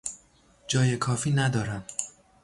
جای 0.67 0.97
کافی 0.97 1.31
ندارم. 1.31 1.85